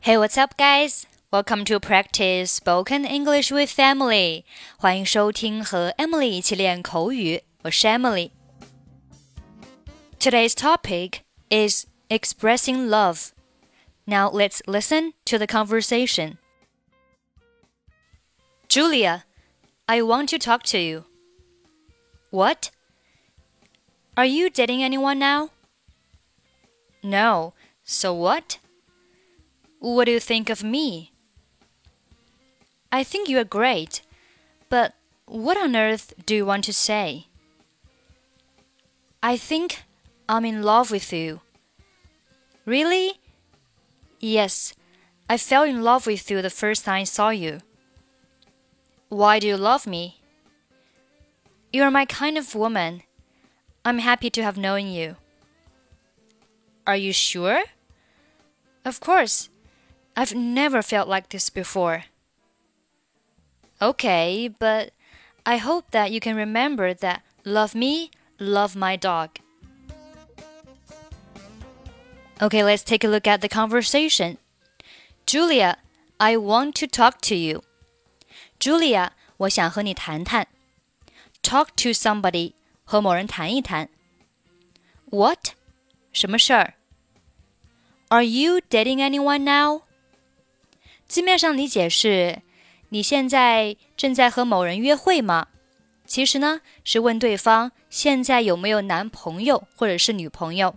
[0.00, 1.06] Hey, what's up, guys?
[1.32, 4.44] Welcome to practice spoken English with Emily.
[4.76, 7.42] 欢迎收听和 Emily 一起练口语。
[7.62, 13.32] 我是 Emily。Today's topic is expressing love.
[14.06, 16.36] Now let's listen to the conversation.
[18.68, 19.24] Julia,
[19.86, 21.04] I want to talk to you.
[22.30, 22.70] What?
[24.16, 25.50] Are you dating anyone now?
[27.02, 27.54] No.
[27.84, 28.58] So what?
[29.79, 31.13] What do you think of me?
[32.91, 34.01] I think you're great,
[34.69, 34.93] but
[35.25, 37.27] what on earth do you want to say?
[39.23, 39.83] I think
[40.27, 41.41] I'm in love with you.
[42.65, 43.19] Really?
[44.19, 44.73] Yes,
[45.29, 47.61] I fell in love with you the first time I saw you.
[49.07, 50.21] Why do you love me?
[51.71, 53.03] You're my kind of woman.
[53.85, 55.15] I'm happy to have known you.
[56.85, 57.63] Are you sure?
[58.83, 59.49] Of course.
[60.18, 62.04] I've never felt like this before.
[63.80, 64.92] Okay, but
[65.44, 69.30] I hope that you can remember that love me, love my dog.
[72.40, 74.38] Okay, let's take a look at the conversation.
[75.26, 75.78] Julia,
[76.18, 77.62] I want to talk to you.
[78.60, 80.46] Julia，我想和你谈谈。
[81.42, 83.88] Talk to somebody，和某人谈一谈。
[85.10, 85.54] What？
[86.12, 86.74] 什么事儿？
[88.08, 89.82] Are you dating anyone now？
[91.09, 92.43] 字面上理解是：
[92.89, 95.47] 你现在正在和某人约会吗？
[96.05, 100.75] 其实呢，是问对方现在有没有男朋友或者是女朋友。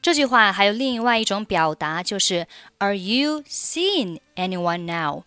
[0.00, 2.46] 这句话还有另外一种表达，就是
[2.78, 5.24] Are you seeing anyone now？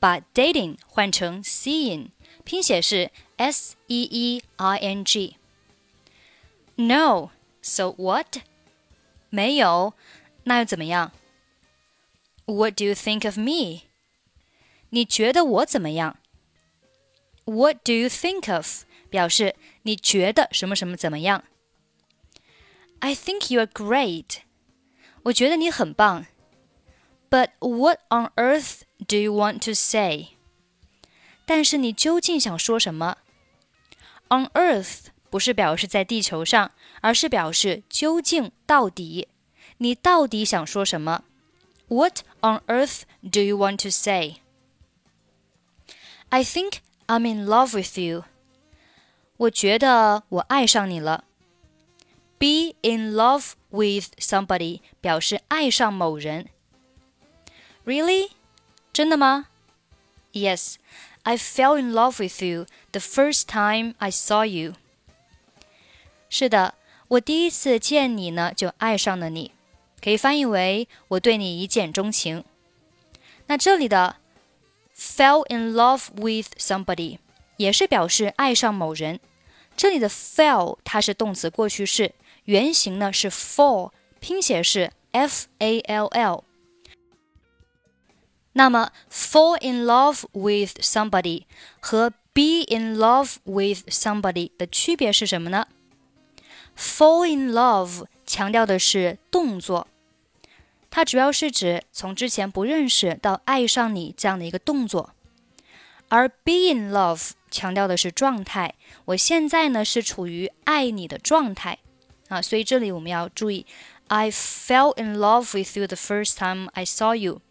[0.00, 2.08] 把 dating 换成 seeing，
[2.42, 5.36] 拼写是 s e e i n g。
[6.74, 8.38] No，so what？
[9.28, 9.94] 没有，
[10.42, 11.12] 那又怎么样
[12.49, 13.83] ？what do you think of me?
[14.89, 16.17] 你觉得我怎么样？
[17.45, 18.83] What do you think of?
[19.09, 21.43] 表示你觉得什么什么怎么样？
[22.99, 24.39] I think you're great.
[25.23, 26.25] 我觉得你很棒。
[27.29, 30.29] But what on earth do you want to say?
[31.45, 33.17] 但是你究竟想说什么？
[34.29, 39.27] On earth 不是表示在地球上，而是表示究竟到底，
[39.77, 41.23] 你到底想说什么
[41.89, 44.37] ？what on earth do you want to say?
[46.29, 48.25] I think I'm in love with you.
[49.37, 51.23] 我觉得我爱上你了。
[52.37, 56.49] Be in love with somebody 表示爱上某人。
[57.85, 58.31] Really?
[58.91, 59.47] 真的吗？
[60.33, 60.75] Yes,
[61.23, 64.73] I fell in love with you the first time I saw you.
[66.29, 66.75] 是的，
[67.07, 69.51] 我第一次见你呢，就爱上了你。
[70.02, 72.44] 可以翻译为“我对你一见钟情”。
[73.46, 74.16] 那这里的
[74.96, 77.18] “fell in love with somebody”
[77.56, 79.20] 也是表示爱上某人。
[79.76, 86.44] 这里的 “fell” 它是动词过去式，原型呢是 “fall”，拼写是 “f a l l”。
[88.52, 91.44] 那么 “fall in love with somebody”
[91.80, 95.66] 和 “be in love with somebody” 的区别是什么呢
[96.76, 99.88] ？“fall in love” 强调的是动作，
[100.88, 105.10] 它主要是指从之前不认识到爱上你这样的一个动作，
[106.08, 108.76] 而 be in love 强调的是状态。
[109.06, 111.78] 我现在呢是处于爱你的状态
[112.28, 113.66] 啊，所以这里我们要注意
[114.06, 117.42] ，I fell in love with you the first time I saw you。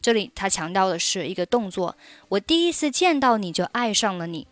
[0.00, 1.96] 这里它强调的是一个动作，
[2.28, 4.46] 我第一次见到你就爱上了你。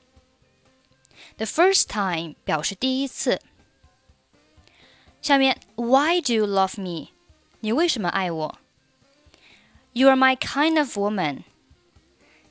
[1.36, 3.40] The first time 表示第一次。
[5.23, 7.09] 下面，Why do you love me？
[7.59, 8.57] 你为什么爱我？
[9.93, 11.43] You are my kind of woman。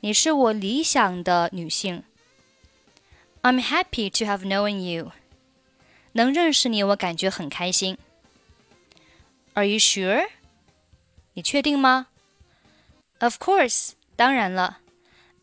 [0.01, 2.03] 你是我理想的女性。
[3.41, 5.11] I'm happy to have known you。
[6.13, 7.97] 能认识你，我感觉很开心。
[9.53, 10.27] Are you sure？
[11.33, 12.07] 你确定吗？
[13.19, 14.79] Of course，当然了。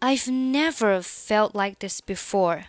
[0.00, 2.64] I've never felt like this before。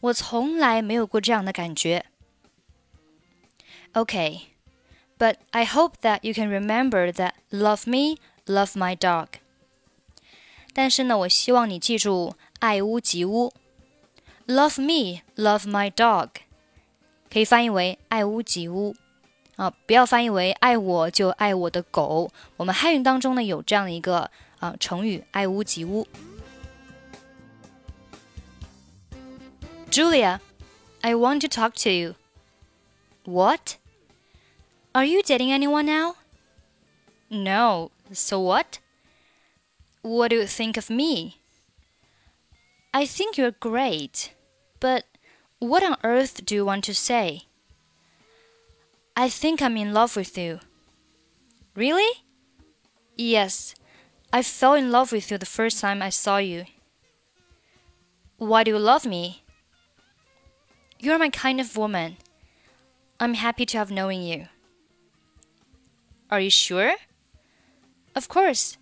[0.00, 2.06] 我从来没有过这样的感觉。
[3.94, 4.48] Okay,
[5.18, 9.40] but I hope that you can remember that love me, love my dog.
[10.74, 13.52] 但是呢，我希望你记住爱屋及乌。
[14.46, 16.28] Love me, love my dog，
[17.30, 18.94] 可以翻译为爱屋及乌
[19.56, 22.30] 啊，不要翻译为爱我就爱我的狗。
[22.56, 24.30] 我们汉语当中呢有这样的一个
[24.60, 26.06] 啊成语“爱屋及乌”。
[29.90, 30.38] Julia,
[31.00, 32.14] I want to talk to you.
[33.24, 33.76] What?
[34.95, 36.17] Are you dating anyone now?
[37.27, 38.77] No, so what?
[40.03, 41.37] What do you think of me?
[42.93, 44.33] I think you're great,
[44.79, 45.05] but
[45.57, 47.43] what on earth do you want to say?
[49.17, 50.59] I think I'm in love with you.
[51.75, 52.21] Really?
[53.17, 53.73] Yes,
[54.31, 56.65] I fell in love with you the first time I saw you.
[58.37, 59.41] Why do you love me?
[60.99, 62.17] You're my kind of woman.
[63.19, 64.49] I'm happy to have known you.
[66.33, 66.95] Are you sure?
[68.15, 68.77] Of course.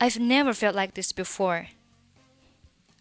[0.00, 1.68] I've never felt like this before.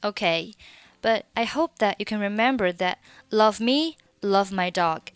[0.03, 0.53] Okay,
[1.01, 2.99] but I hope that you can remember that
[3.31, 5.09] love me, love my dog.